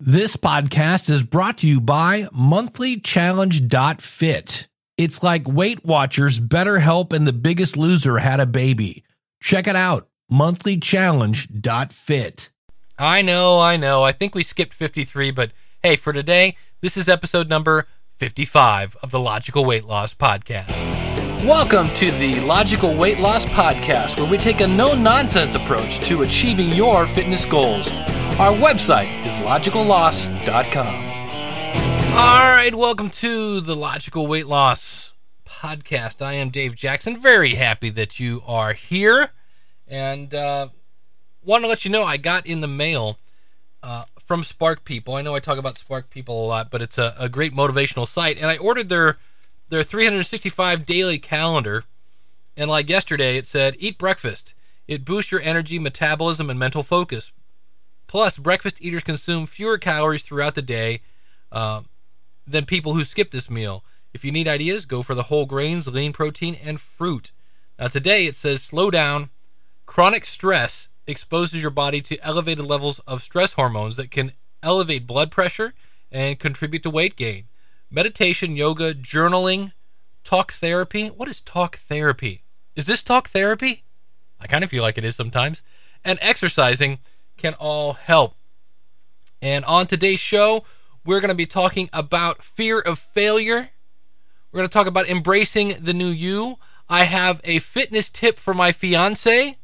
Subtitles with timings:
[0.00, 4.68] This podcast is brought to you by monthlychallenge.fit.
[4.96, 9.02] It's like Weight Watchers, BetterHelp, and The Biggest Loser had a baby.
[9.40, 12.50] Check it out, monthlychallenge.fit.
[12.96, 14.04] I know, I know.
[14.04, 15.50] I think we skipped 53, but
[15.82, 17.88] hey, for today, this is episode number
[18.18, 20.68] 55 of the Logical Weight Loss Podcast.
[21.44, 26.22] Welcome to the Logical Weight Loss Podcast, where we take a no nonsense approach to
[26.22, 27.88] achieving your fitness goals.
[28.38, 30.94] Our website is logicalloss.com.
[32.14, 35.12] All right, welcome to the Logical Weight Loss
[35.44, 36.22] Podcast.
[36.22, 37.20] I am Dave Jackson.
[37.20, 39.30] Very happy that you are here.
[39.88, 40.68] And uh,
[41.42, 43.18] want to let you know I got in the mail
[43.82, 45.16] uh, from Spark People.
[45.16, 48.06] I know I talk about Spark People a lot, but it's a, a great motivational
[48.06, 48.36] site.
[48.36, 49.18] And I ordered their
[49.68, 51.86] their 365 daily calendar.
[52.56, 54.54] And like yesterday, it said, eat breakfast.
[54.86, 57.32] It boosts your energy, metabolism, and mental focus.
[58.08, 61.02] Plus, breakfast eaters consume fewer calories throughout the day
[61.52, 61.82] uh,
[62.46, 63.84] than people who skip this meal.
[64.12, 67.30] If you need ideas, go for the whole grains, lean protein, and fruit.
[67.78, 69.30] Now, today it says slow down.
[69.86, 75.30] Chronic stress exposes your body to elevated levels of stress hormones that can elevate blood
[75.30, 75.74] pressure
[76.10, 77.44] and contribute to weight gain.
[77.90, 79.72] Meditation, yoga, journaling,
[80.24, 81.08] talk therapy.
[81.08, 82.42] What is talk therapy?
[82.74, 83.84] Is this talk therapy?
[84.40, 85.62] I kind of feel like it is sometimes.
[86.04, 86.98] And exercising
[87.38, 88.34] can all help.
[89.40, 90.64] And on today's show,
[91.04, 93.70] we're going to be talking about fear of failure.
[94.52, 96.58] We're going to talk about embracing the new you.
[96.88, 99.56] I have a fitness tip for my fiance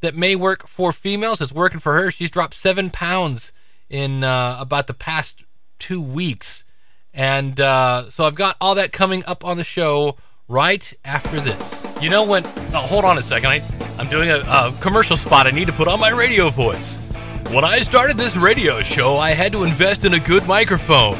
[0.00, 1.40] that may work for females.
[1.40, 2.10] It's working for her.
[2.10, 3.52] She's dropped seven pounds
[3.90, 5.44] in uh, about the past
[5.78, 6.64] two weeks.
[7.12, 11.86] And uh, so I've got all that coming up on the show right after this.
[12.00, 12.44] You know when?
[12.46, 13.50] Oh, hold on a second.
[13.50, 13.62] I,
[13.98, 15.46] I'm doing a, a commercial spot.
[15.46, 17.07] I need to put on my radio voice.
[17.50, 21.16] When I started this radio show, I had to invest in a good microphone.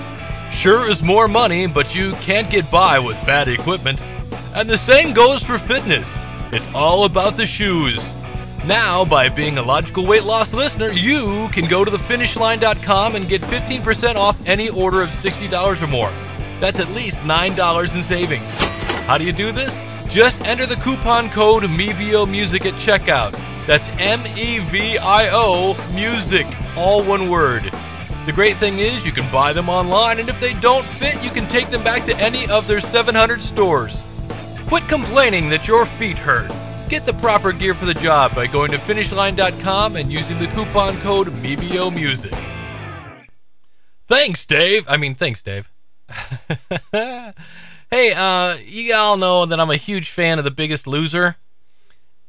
[0.51, 3.98] Sure is more money, but you can't get by with bad equipment.
[4.55, 6.19] And the same goes for fitness.
[6.53, 7.98] It's all about the shoes.
[8.67, 13.41] Now, by being a logical weight loss listener, you can go to thefinishline.com and get
[13.41, 16.13] 15% off any order of $60 or more.
[16.61, 18.51] That's at least $9 in savings.
[19.07, 19.81] How do you do this?
[20.11, 23.48] Just enter the coupon code MEVIO Music at checkout.
[23.68, 27.64] That's M E V I O Music, all one word.
[28.24, 31.29] The great thing is you can buy them online, and if they don't fit, you
[31.29, 34.02] can take them back to any of their 700 stores.
[34.68, 36.51] Quit complaining that your feet hurt.
[36.89, 40.96] Get the proper gear for the job by going to finishline.com and using the coupon
[41.01, 42.33] code MEVIO Music.
[44.07, 44.86] Thanks, Dave.
[44.89, 45.70] I mean, thanks, Dave.
[46.90, 51.36] hey, uh, you all know that I'm a huge fan of The Biggest Loser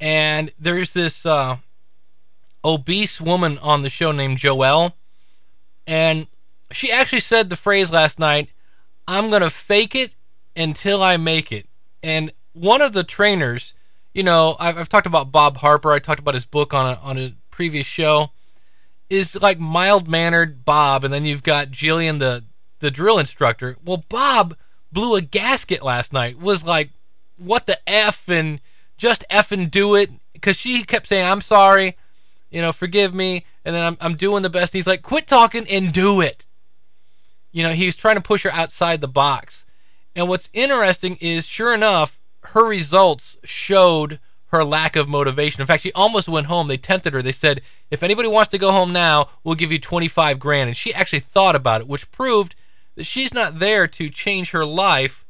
[0.00, 1.58] and there's this uh,
[2.64, 4.94] obese woman on the show named Joelle,
[5.86, 6.26] and
[6.72, 8.48] she actually said the phrase last night,
[9.06, 10.14] "I'm gonna fake it
[10.56, 11.66] until I make it."
[12.02, 13.74] And one of the trainers,
[14.14, 15.92] you know, I've, I've talked about Bob Harper.
[15.92, 18.30] I talked about his book on a, on a previous show.
[19.08, 22.44] Is like mild mannered Bob, and then you've got Jillian, the
[22.78, 23.76] the drill instructor.
[23.84, 24.56] Well, Bob
[24.92, 26.38] blew a gasket last night.
[26.38, 26.90] Was like,
[27.36, 28.60] what the f and
[29.00, 30.10] just effing do it.
[30.34, 31.96] Because she kept saying i'm sorry
[32.50, 34.72] you know forgive me and then i'm, I'm doing the best.
[34.72, 36.46] And he's like quit talking and do it.
[37.50, 39.64] You know he was trying to push her outside the box.
[40.14, 45.60] And what's interesting is sure enough her results showed her lack of motivation.
[45.60, 46.68] In fact she almost went home.
[46.68, 47.22] They tempted her.
[47.22, 50.68] They said if anybody wants to go home now we'll give you 25 grand.
[50.68, 52.54] And she actually thought about it which proved
[52.96, 55.24] that she's not there to change her life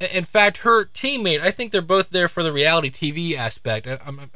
[0.00, 3.86] in fact, her teammate, I think they're both there for the reality TV aspect.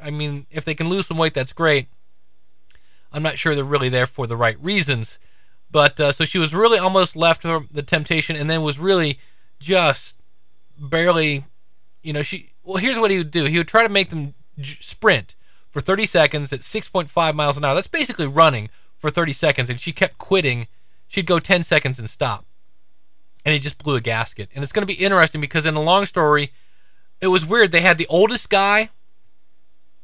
[0.01, 1.87] I, mean, if they can lose some weight, that's great.
[3.11, 5.19] I'm not sure they're really there for the right reasons.
[5.71, 9.19] But uh, so she was really almost left the temptation and then was really
[9.59, 10.15] just
[10.77, 11.45] barely,
[12.01, 12.51] you know, she.
[12.63, 15.35] Well, here's what he would do he would try to make them j- sprint
[15.69, 17.75] for 30 seconds at 6.5 miles an hour.
[17.75, 20.67] That's basically running for 30 seconds, and she kept quitting.
[21.07, 22.45] She'd go 10 seconds and stop
[23.45, 24.49] and he just blew a gasket.
[24.53, 26.51] And it's going to be interesting because in the long story,
[27.21, 27.71] it was weird.
[27.71, 28.89] They had the oldest guy,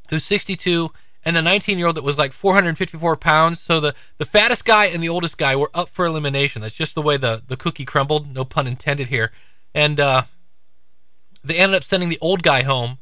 [0.09, 0.91] who's 62,
[1.23, 3.59] and the 19 year old that was like 454 pounds.
[3.59, 6.61] So the, the fattest guy and the oldest guy were up for elimination.
[6.61, 8.33] That's just the way the, the cookie crumbled.
[8.33, 9.31] No pun intended here.
[9.73, 10.23] And uh,
[11.43, 12.99] they ended up sending the old guy home,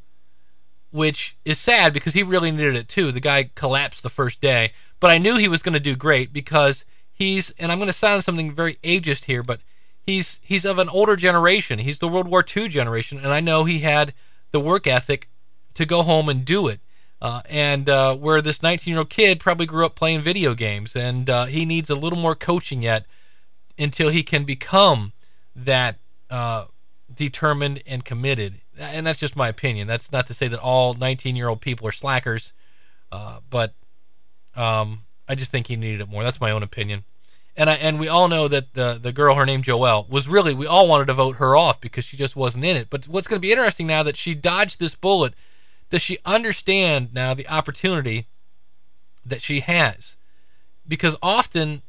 [0.92, 3.12] which is sad because he really needed it too.
[3.12, 4.72] The guy collapsed the first day.
[5.00, 7.94] But I knew he was going to do great because he's, and I'm going to
[7.94, 9.60] sound something very ageist here, but
[10.06, 11.80] he's he's of an older generation.
[11.80, 14.14] He's the World War II generation, and I know he had
[14.52, 15.30] the work ethic
[15.74, 16.80] to go home and do it.
[17.22, 20.96] Uh, and uh, where this 19 year old kid probably grew up playing video games,
[20.96, 23.06] and uh, he needs a little more coaching yet
[23.80, 25.14] until he can become
[25.56, 25.98] that
[26.30, 26.66] uh,
[27.14, 28.60] determined and committed.
[28.78, 29.88] And that's just my opinion.
[29.88, 32.52] That's not to say that all 19 year old people are slackers,
[33.12, 33.74] uh, but
[34.56, 36.24] um, I just think he needed it more.
[36.24, 37.06] That's my own opinion.
[37.56, 40.54] And I, and we all know that the the girl, her name Joelle, was really
[40.54, 42.90] we all wanted to vote her off because she just wasn't in it.
[42.90, 45.34] But what's going to be interesting now that she dodged this bullet,
[45.90, 48.28] does she understand now the opportunity
[49.24, 50.18] that she has?
[50.88, 51.84] Because often,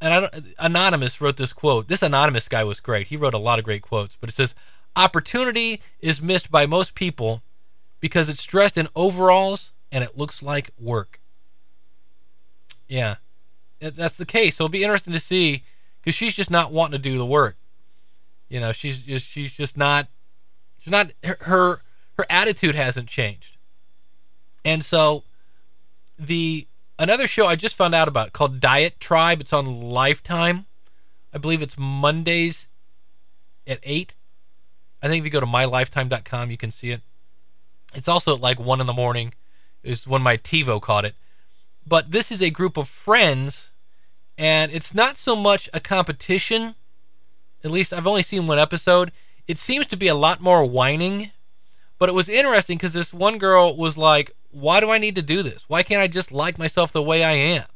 [0.00, 1.88] and I don't, anonymous wrote this quote.
[1.88, 3.06] This anonymous guy was great.
[3.06, 4.54] He wrote a lot of great quotes, but it says
[4.94, 7.42] opportunity is missed by most people
[8.00, 11.20] because it's dressed in overalls and it looks like work.
[12.88, 13.16] Yeah,
[13.80, 14.56] that's the case.
[14.56, 15.64] So it'll be interesting to see
[16.00, 17.56] because she's just not wanting to do the work.
[18.48, 20.08] You know, she's just she's just not
[20.78, 21.82] she's not her her,
[22.28, 23.56] attitude hasn't changed.
[24.62, 25.24] And so
[26.18, 26.66] the
[26.98, 29.40] another show I just found out about called Diet Tribe.
[29.40, 30.66] It's on Lifetime.
[31.32, 32.68] I believe it's Mondays
[33.66, 34.16] at eight.
[35.02, 37.00] I think if you go to mylifetime.com, you can see it.
[37.94, 39.32] It's also at like one in the morning.
[39.82, 41.14] Is when my TiVo caught it
[41.86, 43.69] but this is a group of friends,
[44.40, 46.74] and it's not so much a competition.
[47.62, 49.12] At least I've only seen one episode.
[49.46, 51.30] It seems to be a lot more whining,
[51.98, 55.22] but it was interesting because this one girl was like, Why do I need to
[55.22, 55.66] do this?
[55.68, 57.66] Why can't I just like myself the way I am?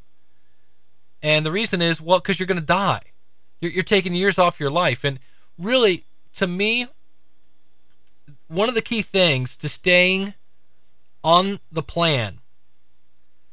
[1.23, 3.03] And the reason is, well, because you're going to die.
[3.61, 5.05] You're, you're taking years off your life.
[5.05, 5.19] And
[5.59, 6.05] really,
[6.37, 6.87] to me,
[8.49, 10.33] one of the key things to staying
[11.23, 12.41] on the plan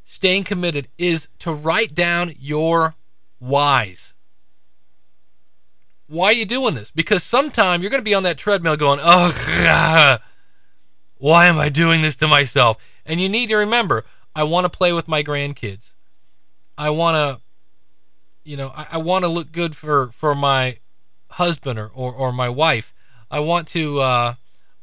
[0.06, 2.96] staying committed is to write down your
[3.42, 4.14] whys.
[6.08, 6.92] Why are you doing this?
[6.92, 10.18] Because sometime you're going to be on that treadmill going, oh,
[11.18, 12.78] why am I doing this to myself?
[13.06, 14.06] And you need to remember,
[14.36, 15.94] I want to play with my grandkids.
[16.78, 17.42] I want to,
[18.44, 20.78] you know, I, I want to look good for, for my
[21.30, 22.94] husband or, or, or my wife.
[23.30, 24.34] I want to, uh,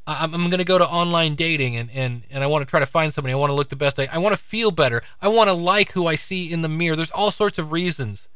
[0.06, 2.80] I'm, I'm going to go to online dating and, and, and I want to try
[2.80, 3.34] to find somebody.
[3.34, 4.00] I want to look the best.
[4.00, 5.02] I, I want to feel better.
[5.20, 6.96] I want to like who I see in the mirror.
[6.96, 8.28] There's all sorts of reasons.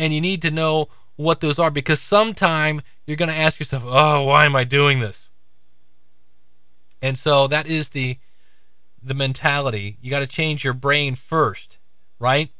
[0.00, 3.82] And you need to know what those are because sometime you're going to ask yourself,
[3.86, 5.28] oh, why am I doing this?
[7.02, 8.16] And so that is the
[9.02, 9.98] the mentality.
[10.00, 11.76] You got to change your brain first,
[12.18, 12.50] right?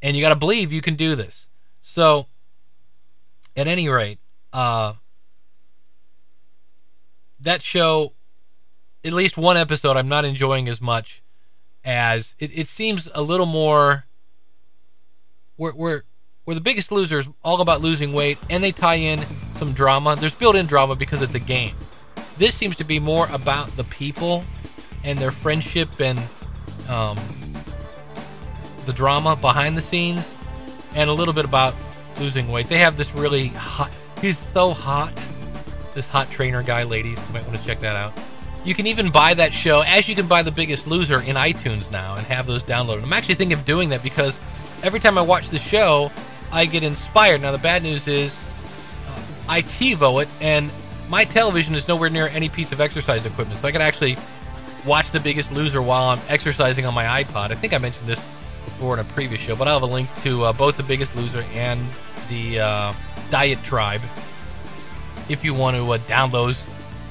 [0.00, 1.46] And you got to believe you can do this.
[1.82, 2.26] So,
[3.54, 4.18] at any rate,
[4.52, 4.94] uh,
[7.40, 8.14] that show,
[9.04, 11.22] at least one episode, I'm not enjoying as much
[11.84, 14.06] as it, it seems a little more.
[15.58, 16.02] We're, we're,
[16.44, 19.20] we're the biggest Loser is all about losing weight, and they tie in
[19.56, 20.16] some drama.
[20.16, 21.74] There's built in drama because it's a game.
[22.38, 24.44] This seems to be more about the people
[25.04, 26.18] and their friendship and
[26.88, 27.18] um,
[28.86, 30.36] the drama behind the scenes,
[30.94, 31.74] and a little bit about
[32.18, 32.68] losing weight.
[32.68, 33.90] They have this really hot.
[34.20, 35.26] He's so hot
[35.94, 37.18] this hot trainer guy, ladies.
[37.28, 38.12] You might want to check that out.
[38.64, 41.90] You can even buy that show, as you can buy The Biggest Loser in iTunes
[41.90, 43.02] now and have those downloaded.
[43.02, 44.38] I'm actually thinking of doing that because
[44.82, 46.12] every time I watch the show,
[46.52, 47.40] I get inspired.
[47.40, 48.36] Now, the bad news is
[49.08, 50.70] uh, I TiVo it, and
[51.08, 53.60] my television is nowhere near any piece of exercise equipment.
[53.60, 54.16] So I can actually
[54.86, 57.50] watch The Biggest Loser while I'm exercising on my iPod.
[57.50, 58.20] I think I mentioned this
[58.64, 61.16] before in a previous show, but I'll have a link to uh, both The Biggest
[61.16, 61.80] Loser and
[62.28, 62.92] the uh,
[63.30, 64.02] Diet Tribe
[65.28, 66.66] if you want to uh, download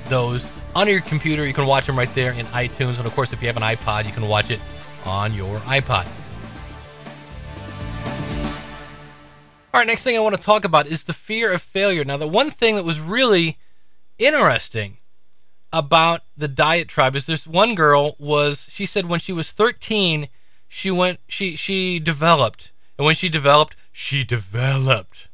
[0.05, 0.45] those
[0.75, 1.45] on your computer.
[1.45, 2.97] You can watch them right there in iTunes.
[2.97, 4.59] And of course, if you have an iPod, you can watch it
[5.05, 6.07] on your iPod.
[9.73, 12.03] All right, next thing I want to talk about is the fear of failure.
[12.03, 13.57] Now, the one thing that was really
[14.17, 14.97] interesting
[15.71, 20.27] about the diet tribe is this one girl was she said when she was 13
[20.67, 25.29] she went she she developed and when she developed she developed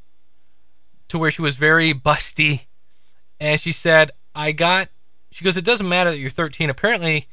[1.08, 2.67] to where she was very busty
[3.39, 4.89] and she said, I got,
[5.32, 6.70] she goes, it doesn't matter that you're 13.
[6.70, 7.27] Apparently,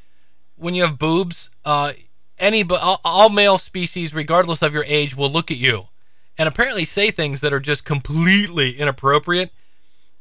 [0.57, 1.93] when you have boobs, uh,
[2.39, 5.89] any, all, all male species, regardless of your age, will look at you
[6.37, 9.53] and apparently say things that are just completely inappropriate.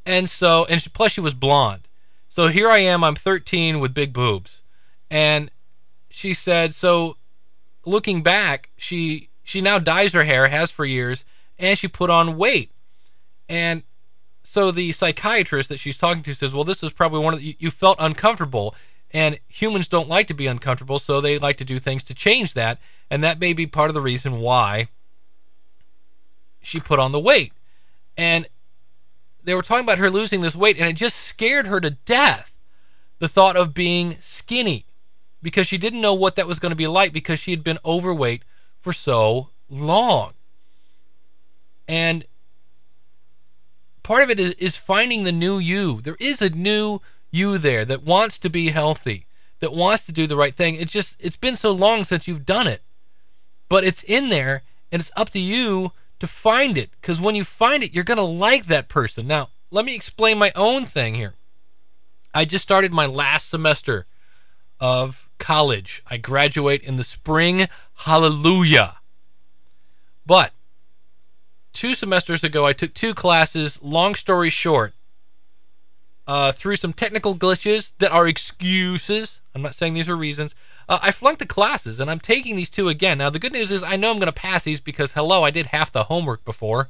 [0.05, 1.87] And so, and she, plus she was blonde.
[2.29, 4.61] So here I am, I'm 13 with big boobs.
[5.09, 5.51] And
[6.09, 7.17] she said, so
[7.85, 11.25] looking back, she she now dyes her hair, has for years,
[11.59, 12.71] and she put on weight.
[13.49, 13.83] And
[14.43, 17.55] so the psychiatrist that she's talking to says, "Well, this is probably one of the,
[17.59, 18.75] you felt uncomfortable,
[19.11, 22.53] and humans don't like to be uncomfortable, so they like to do things to change
[22.53, 22.79] that,
[23.09, 24.87] and that may be part of the reason why
[26.63, 27.53] she put on the weight."
[28.17, 28.47] And
[29.43, 32.55] they were talking about her losing this weight, and it just scared her to death.
[33.19, 34.85] The thought of being skinny,
[35.41, 37.79] because she didn't know what that was going to be like because she had been
[37.85, 38.43] overweight
[38.79, 40.33] for so long.
[41.87, 42.25] And
[44.01, 46.01] part of it is, is finding the new you.
[46.01, 46.99] There is a new
[47.31, 49.25] you there that wants to be healthy,
[49.59, 50.75] that wants to do the right thing.
[50.75, 52.81] It's just, it's been so long since you've done it.
[53.69, 55.93] But it's in there, and it's up to you
[56.23, 56.89] to find it.
[56.99, 59.27] Because when you find it, you're going to like that person.
[59.27, 61.35] Now, let me explain my own thing here.
[62.33, 64.07] I just started my last semester
[64.79, 66.01] of college.
[66.07, 67.67] I graduate in the spring.
[67.93, 68.97] Hallelujah.
[70.25, 70.53] But
[71.73, 73.79] two semesters ago, I took two classes.
[73.81, 74.93] Long story short,
[76.27, 80.55] uh, through some technical glitches that are excuses, I'm not saying these are reasons,
[80.87, 83.17] uh, I flunked the classes and I'm taking these two again.
[83.17, 85.51] Now, the good news is I know I'm going to pass these because, hello, I
[85.51, 86.89] did half the homework before.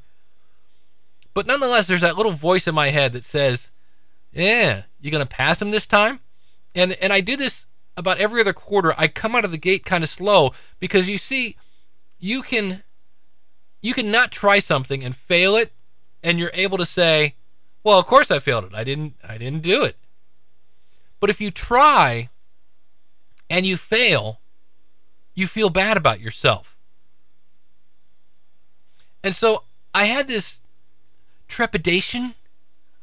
[1.34, 3.72] But nonetheless, there's that little voice in my head that says,
[4.32, 6.20] yeah, you're going to pass them this time?
[6.76, 7.66] And, and I do this
[7.98, 8.94] about every other quarter.
[8.98, 11.56] I come out of the gate kind of slow because you see,
[12.20, 12.84] you can
[13.82, 15.74] you can not try something and fail it
[16.24, 17.36] and you're able to say
[17.84, 18.74] well of course i failed it.
[18.74, 19.98] I didn't i didn't do it.
[21.20, 22.30] But if you try
[23.50, 24.40] and you fail
[25.36, 26.78] you feel bad about yourself.
[29.24, 29.64] And so
[29.94, 30.60] i had this
[31.48, 32.36] trepidation.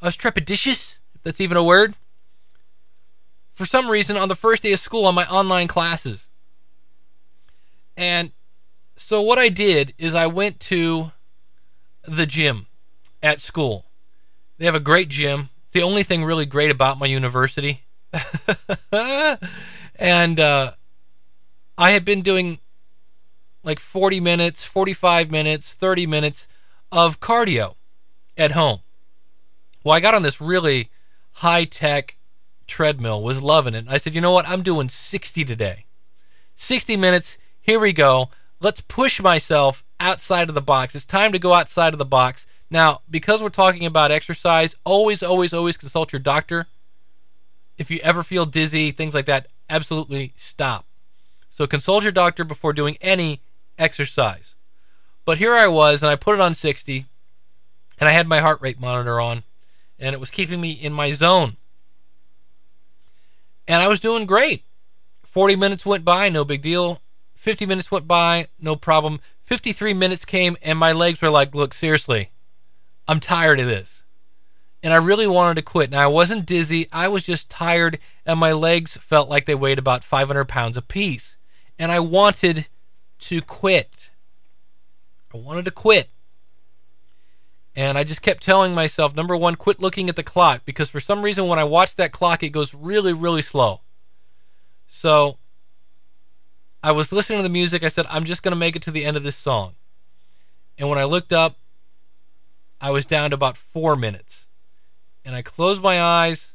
[0.02, 1.94] I was trepidatious if that's even a word.
[3.52, 6.28] For some reason on the first day of school on my online classes.
[7.96, 8.32] And
[8.96, 11.12] so what I did is I went to
[12.04, 12.66] the gym
[13.22, 13.84] at school.
[14.60, 15.48] They have a great gym.
[15.72, 17.86] The only thing really great about my university.
[19.98, 20.72] and uh,
[21.78, 22.58] I had been doing
[23.64, 26.46] like 40 minutes, 45 minutes, 30 minutes
[26.92, 27.76] of cardio
[28.36, 28.80] at home.
[29.82, 30.90] Well, I got on this really
[31.32, 32.18] high tech
[32.66, 33.86] treadmill, was loving it.
[33.88, 34.46] I said, you know what?
[34.46, 35.86] I'm doing 60 today.
[36.56, 37.38] 60 minutes.
[37.62, 38.28] Here we go
[38.60, 40.94] let's push myself outside of the box.
[40.94, 42.46] It's time to go outside of the box.
[42.70, 46.66] Now, because we're talking about exercise, always, always, always consult your doctor.
[47.76, 50.86] If you ever feel dizzy, things like that, absolutely stop.
[51.48, 53.40] So consult your doctor before doing any
[53.78, 54.54] exercise.
[55.24, 57.06] But here I was, and I put it on 60,
[57.98, 59.42] and I had my heart rate monitor on,
[59.98, 61.56] and it was keeping me in my zone.
[63.66, 64.64] And I was doing great.
[65.24, 67.00] 40 minutes went by, no big deal.
[67.34, 69.20] 50 minutes went by, no problem.
[69.44, 72.30] 53 minutes came, and my legs were like, look, seriously,
[73.10, 74.04] I'm tired of this.
[74.84, 75.90] And I really wanted to quit.
[75.90, 79.80] Now, I wasn't dizzy, I was just tired, and my legs felt like they weighed
[79.80, 81.36] about 500 pounds apiece.
[81.76, 82.68] And I wanted
[83.18, 84.10] to quit.
[85.34, 86.08] I wanted to quit.
[87.74, 91.00] And I just kept telling myself, number one, quit looking at the clock because for
[91.00, 93.80] some reason when I watch that clock, it goes really, really slow.
[94.86, 95.36] So
[96.80, 97.82] I was listening to the music.
[97.82, 99.74] I said, I'm just going to make it to the end of this song.
[100.78, 101.56] And when I looked up,
[102.80, 104.46] I was down to about four minutes.
[105.24, 106.54] And I closed my eyes,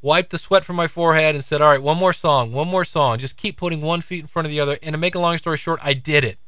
[0.00, 2.84] wiped the sweat from my forehead, and said, All right, one more song, one more
[2.84, 3.18] song.
[3.18, 4.78] Just keep putting one feet in front of the other.
[4.82, 6.38] And to make a long story short, I did it.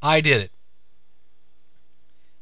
[0.00, 0.52] I did it.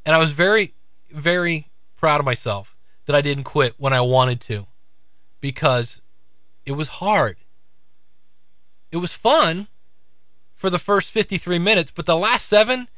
[0.06, 0.74] And I was very,
[1.10, 2.76] very proud of myself
[3.06, 4.66] that I didn't quit when I wanted to
[5.40, 6.00] because
[6.64, 7.36] it was hard.
[8.92, 9.68] It was fun
[10.54, 12.88] for the first 53 minutes, but the last seven,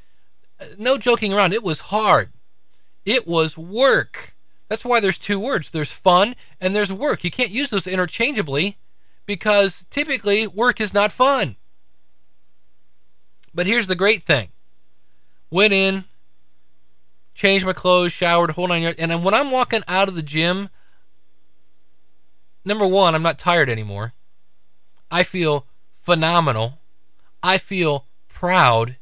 [0.61, 2.31] uh, no joking around, it was hard.
[3.05, 4.35] It was work.
[4.69, 7.25] That's why there's two words there's fun and there's work.
[7.25, 8.79] You can't use those interchangeably
[9.27, 11.57] because typically work is not fun.
[13.55, 14.49] But here's the great thing
[15.51, 16.05] went in,
[17.35, 20.71] changed my clothes, showered, hold on, and when I'm walking out of the gym,
[22.65, 24.15] number one, I'm not tired anymore.
[25.11, 26.79] I feel phenomenal.
[27.43, 28.97] I feel proud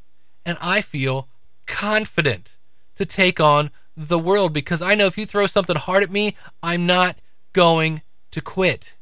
[0.45, 1.29] and I feel
[1.67, 2.57] confident
[2.97, 3.71] to take on
[4.09, 7.17] the world because I know if you throw something hard at me, I'm not
[7.53, 8.97] going to quit.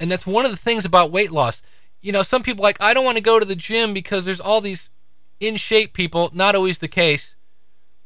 [0.00, 1.62] And that's one of the things about weight loss.
[2.00, 4.40] You know, some people like, I don't want to go to the gym because there's
[4.40, 4.90] all these
[5.38, 6.30] in shape people.
[6.32, 7.36] Not always the case.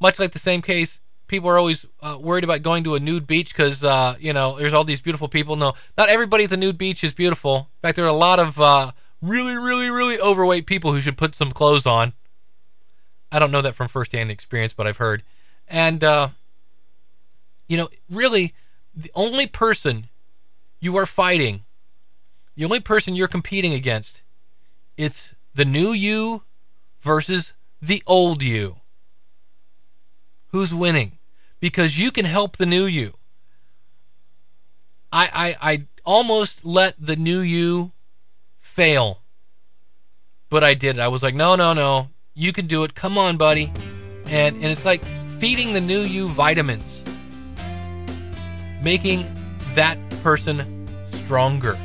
[0.01, 3.27] Much like the same case people are always uh, worried about going to a nude
[3.27, 5.57] beach because uh, you know there's all these beautiful people.
[5.57, 7.57] No, not everybody at the nude beach is beautiful.
[7.57, 11.17] In fact, there are a lot of uh, really, really, really overweight people who should
[11.17, 12.13] put some clothes on.
[13.37, 15.23] I don't know that from firsthand experience, but I've heard.
[15.69, 16.29] And uh,
[17.69, 18.55] you know, really,
[18.95, 20.09] the only person
[20.81, 21.65] you are fighting,
[22.55, 24.23] the only person you're competing against,
[24.97, 26.45] it's the new you
[27.01, 28.77] versus the old you.
[30.49, 31.17] Who's winning?
[31.61, 33.15] because you can help the new you.
[35.13, 37.93] I, I, I almost let the new you
[38.59, 39.23] fail.
[40.49, 41.01] But I did it.
[41.01, 42.11] I was like, no, no, no.
[42.39, 42.95] You can do it.
[42.95, 43.73] Come on, buddy.
[44.27, 45.03] And and it's like
[45.41, 47.03] feeding the new you vitamins.
[48.83, 49.25] Making
[49.75, 51.79] that person stronger.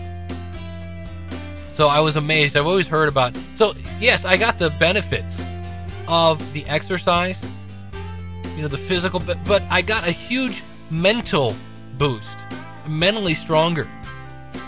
[1.70, 2.58] So I was amazed.
[2.58, 3.38] I've always heard about.
[3.56, 5.42] So yes, I got the benefits
[6.10, 7.42] of the exercise,
[8.58, 11.56] you know, the physical, but but I got a huge mental
[11.98, 12.40] boost,
[12.86, 13.88] mentally stronger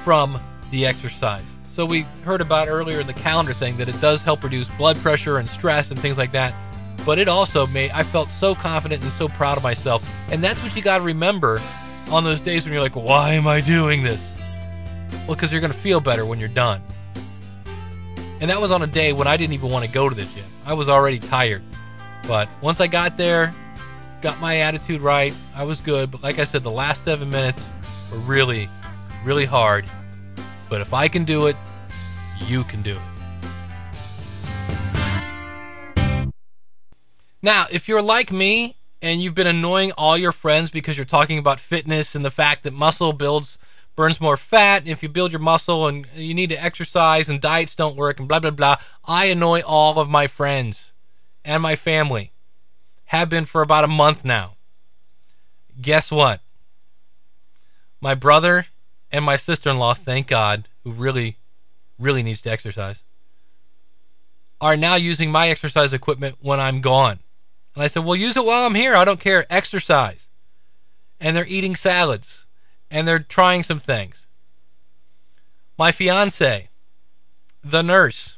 [0.05, 0.39] from
[0.71, 1.52] the exercise.
[1.73, 4.95] So we heard about earlier in the calendar thing that it does help reduce blood
[4.97, 6.53] pressure and stress and things like that.
[7.03, 10.07] But it also made I felt so confident and so proud of myself.
[10.29, 11.59] And that's what you got to remember
[12.11, 14.35] on those days when you're like, "Why am I doing this?"
[15.25, 16.79] Well, because you're going to feel better when you're done.
[18.39, 20.25] And that was on a day when I didn't even want to go to the
[20.25, 20.45] gym.
[20.67, 21.63] I was already tired.
[22.27, 23.51] But once I got there,
[24.21, 26.11] got my attitude right, I was good.
[26.11, 27.67] But like I said, the last seven minutes
[28.11, 28.69] were really,
[29.25, 29.89] really hard.
[30.73, 31.55] But if I can do it,
[32.47, 33.01] you can do it.
[37.43, 41.37] Now, if you're like me and you've been annoying all your friends because you're talking
[41.37, 43.59] about fitness and the fact that muscle builds
[43.95, 47.39] burns more fat and if you build your muscle and you need to exercise and
[47.39, 50.91] diets don't work and blah blah blah, I annoy all of my friends
[51.45, 52.31] and my family.
[53.05, 54.55] Have been for about a month now.
[55.79, 56.41] Guess what?
[58.01, 58.65] My brother
[59.13, 61.37] and my sister in law, thank God, who really,
[61.99, 63.03] really needs to exercise,
[64.59, 67.19] are now using my exercise equipment when I'm gone.
[67.75, 68.95] And I said, Well, use it while I'm here.
[68.95, 69.45] I don't care.
[69.51, 70.27] Exercise.
[71.19, 72.45] And they're eating salads
[72.89, 74.25] and they're trying some things.
[75.77, 76.69] My fiance,
[77.63, 78.37] the nurse,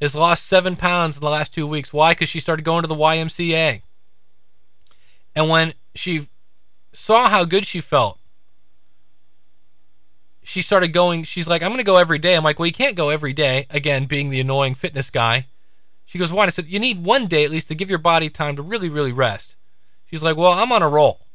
[0.00, 1.92] has lost seven pounds in the last two weeks.
[1.92, 2.12] Why?
[2.12, 3.82] Because she started going to the YMCA.
[5.34, 6.28] And when she
[6.92, 8.18] saw how good she felt,
[10.46, 11.24] she started going.
[11.24, 12.36] She's like, I'm going to go every day.
[12.36, 13.66] I'm like, well, you can't go every day.
[13.68, 15.48] Again, being the annoying fitness guy.
[16.04, 16.46] She goes, why?
[16.46, 18.88] I said, you need one day at least to give your body time to really,
[18.88, 19.56] really rest.
[20.04, 21.26] She's like, well, I'm on a roll.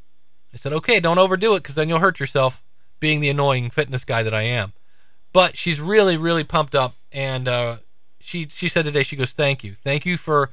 [0.54, 2.64] I said, okay, don't overdo it because then you'll hurt yourself
[3.02, 4.72] being the annoying fitness guy that I am.
[5.34, 6.96] But she's really, really pumped up.
[7.12, 7.78] And uh,
[8.22, 9.76] she, she said today, she goes, thank you.
[9.76, 10.52] Thank you for,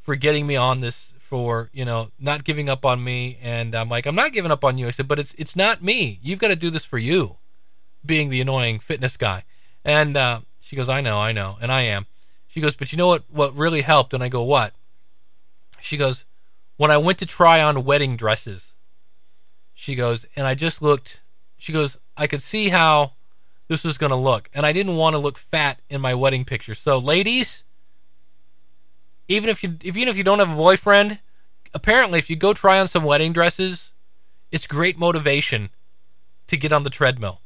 [0.00, 3.38] for getting me on this, for, you know, not giving up on me.
[3.40, 4.88] And I'm like, I'm not giving up on you.
[4.88, 6.18] I said, but it's, it's not me.
[6.20, 7.36] You've got to do this for you
[8.04, 9.44] being the annoying fitness guy.
[9.84, 12.06] And uh, she goes, I know, I know, and I am.
[12.46, 13.24] She goes, but you know what?
[13.30, 14.14] What really helped?
[14.14, 14.74] And I go, what?
[15.80, 16.24] She goes,
[16.76, 18.72] when I went to try on wedding dresses.
[19.74, 21.20] She goes, and I just looked.
[21.58, 23.12] She goes, I could see how
[23.68, 26.44] this was going to look, and I didn't want to look fat in my wedding
[26.44, 26.74] picture.
[26.74, 27.64] So, ladies,
[29.28, 31.18] even if you if, even if you don't have a boyfriend,
[31.74, 33.90] apparently, if you go try on some wedding dresses,
[34.50, 35.70] it's great motivation
[36.46, 37.41] to get on the treadmill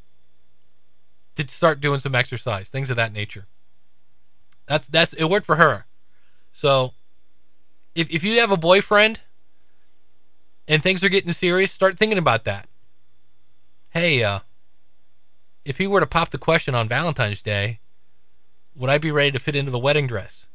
[1.37, 3.46] to start doing some exercise, things of that nature.
[4.66, 5.87] That's that's it worked for her.
[6.53, 6.94] So
[7.94, 9.20] if if you have a boyfriend
[10.66, 12.68] and things are getting serious, start thinking about that.
[13.90, 14.40] Hey, uh
[15.64, 17.81] if he were to pop the question on Valentine's Day,
[18.77, 20.46] would I be ready to fit into the wedding dress?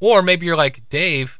[0.00, 1.38] Or maybe you're like, Dave,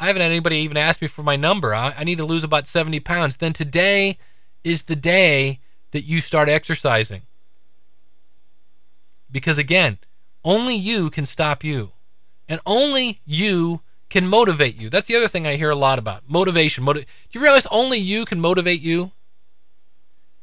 [0.00, 1.74] I haven't had anybody even ask me for my number.
[1.74, 3.36] I, I need to lose about 70 pounds.
[3.36, 4.18] Then today
[4.64, 7.22] is the day that you start exercising.
[9.30, 9.98] Because again,
[10.44, 11.92] only you can stop you.
[12.48, 14.88] And only you can motivate you.
[14.88, 16.22] That's the other thing I hear a lot about.
[16.28, 16.84] Motivation.
[16.84, 19.12] Motiv- Do you realize only you can motivate you?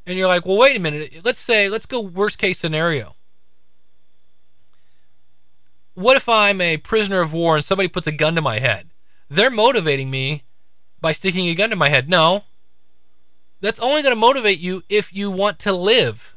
[0.05, 1.25] And you're like, well, wait a minute.
[1.25, 3.15] Let's say, let's go worst case scenario.
[5.95, 8.89] What if I'm a prisoner of war and somebody puts a gun to my head?
[9.29, 10.43] They're motivating me
[11.01, 12.08] by sticking a gun to my head.
[12.08, 12.43] No,
[13.65, 16.36] that's only going to motivate you if you want to live.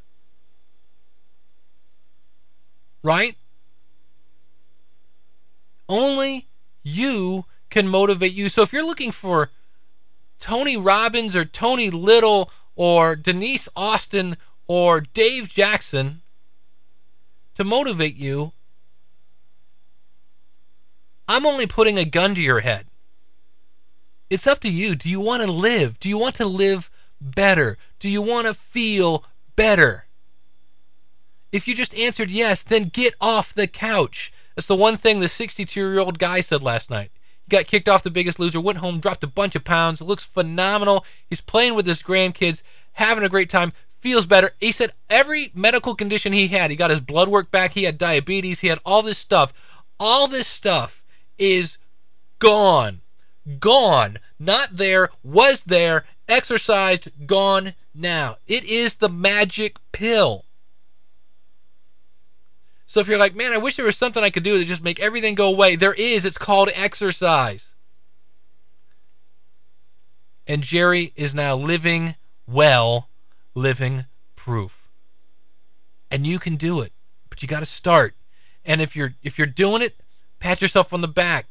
[3.03, 3.37] Right?
[5.91, 6.47] Only
[6.83, 8.49] you can motivate you.
[8.49, 9.51] So if you're looking for
[10.41, 16.23] Tony Robbins or Tony Little or Denise Austin or Dave Jackson
[17.57, 18.53] to motivate you,
[21.29, 22.87] I'm only putting a gun to your head.
[24.31, 24.95] It's up to you.
[24.95, 26.01] Do you want to live?
[26.01, 27.79] Do you want to live better?
[27.99, 29.25] Do you want to feel
[29.57, 30.07] better?
[31.51, 34.33] If you just answered yes, then get off the couch.
[34.55, 37.11] That's the one thing the 62 year old guy said last night.
[37.45, 40.25] He got kicked off the biggest loser, went home, dropped a bunch of pounds, looks
[40.25, 41.05] phenomenal.
[41.29, 44.53] He's playing with his grandkids, having a great time, feels better.
[44.61, 47.99] He said every medical condition he had, he got his blood work back, he had
[47.99, 49.53] diabetes, he had all this stuff.
[49.99, 51.03] All this stuff
[51.39, 51.79] is
[52.39, 53.01] gone.
[53.59, 54.19] Gone.
[54.39, 58.37] Not there, was there, exercised, gone now.
[58.47, 60.45] It is the magic pill.
[62.87, 64.83] So if you're like, man, I wish there was something I could do to just
[64.83, 66.25] make everything go away, there is.
[66.25, 67.73] It's called exercise.
[70.47, 72.14] And Jerry is now living
[72.47, 73.11] well,
[73.55, 74.88] living proof.
[76.11, 76.93] And you can do it,
[77.29, 78.14] but you got to start.
[78.64, 80.01] And if you're if you're doing it,
[80.41, 81.47] pat yourself on the back.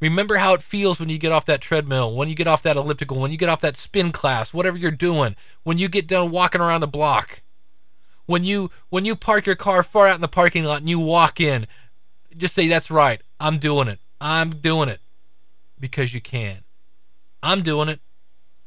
[0.00, 2.76] Remember how it feels when you get off that treadmill, when you get off that
[2.76, 6.30] elliptical, when you get off that spin class, whatever you're doing, when you get done
[6.30, 7.40] walking around the block.
[8.26, 10.98] When you when you park your car far out in the parking lot and you
[10.98, 11.66] walk in,
[12.36, 13.20] just say that's right.
[13.38, 13.98] I'm doing it.
[14.20, 15.00] I'm doing it
[15.78, 16.64] because you can.
[17.42, 18.00] I'm doing it.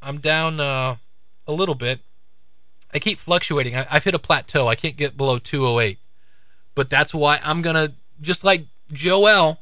[0.01, 0.97] I'm down uh,
[1.47, 1.99] a little bit.
[2.93, 3.75] I keep fluctuating.
[3.75, 4.67] I, have hit a plateau.
[4.67, 5.97] I can't get below 208.
[6.75, 9.59] But that's why I'm going to, just like Joel,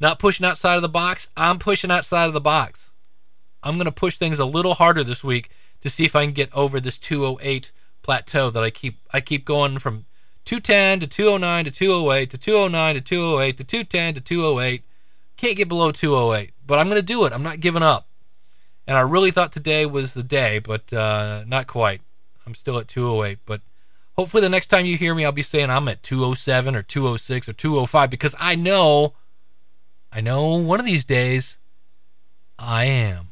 [0.00, 2.90] not pushing outside of the box, I'm pushing outside of the box.
[3.62, 6.32] I'm going to push things a little harder this week to see if I can
[6.32, 10.06] get over this 208 plateau that I keep I keep going from
[10.44, 14.82] 210 to 209 to 208 to 209 to 208 to 210 to 208.
[15.36, 17.32] Can't get below 208, but I'm going to do it.
[17.32, 18.08] I'm not giving up.
[18.86, 22.00] And I really thought today was the day, but uh, not quite.
[22.46, 23.60] I'm still at 208, but
[24.16, 27.50] hopefully the next time you hear me, I'll be saying I'm at 207 or 206
[27.50, 29.12] or 205 because I know,
[30.12, 31.58] I know one of these days
[32.58, 33.28] I am.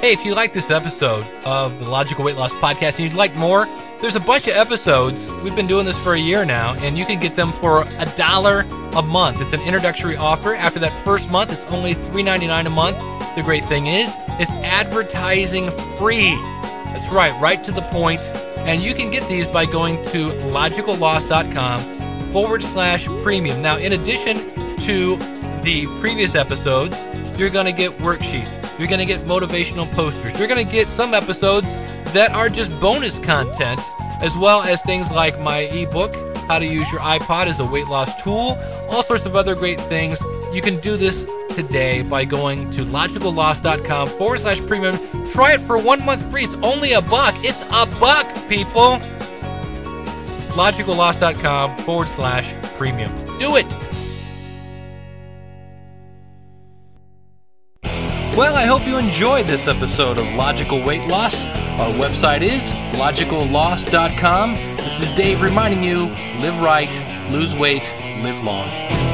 [0.00, 3.36] Hey, if you like this episode of the Logical Weight Loss Podcast and you'd like
[3.36, 3.66] more,
[4.00, 5.30] there's a bunch of episodes.
[5.44, 8.12] We've been doing this for a year now, and you can get them for a
[8.16, 8.60] dollar
[8.94, 9.42] a month.
[9.42, 10.54] It's an introductory offer.
[10.54, 12.96] After that first month, it's only $3.99 a month.
[13.36, 16.34] The great thing is, it's advertising free.
[16.84, 18.20] That's right, right to the point.
[18.60, 23.60] And you can get these by going to logicalloss.com forward slash premium.
[23.60, 24.38] Now, in addition
[24.80, 25.16] to
[25.62, 26.96] the previous episodes,
[27.38, 28.78] you're going to get worksheets.
[28.78, 30.38] You're going to get motivational posters.
[30.38, 31.72] You're going to get some episodes
[32.12, 33.80] that are just bonus content,
[34.22, 36.14] as well as things like my ebook,
[36.48, 38.58] How to Use Your iPod as a Weight Loss Tool,
[38.90, 40.18] all sorts of other great things.
[40.52, 44.96] You can do this today by going to logicalloss.com forward slash premium.
[45.30, 46.44] Try it for one month free.
[46.44, 47.34] It's only a buck.
[47.38, 48.98] It's a buck, people.
[50.56, 53.10] Logicalloss.com forward slash premium.
[53.38, 53.66] Do it.
[58.36, 61.44] Well, I hope you enjoyed this episode of Logical Weight Loss.
[61.44, 64.54] Our website is logicalloss.com.
[64.76, 66.06] This is Dave reminding you
[66.40, 66.90] live right,
[67.30, 69.09] lose weight, live long.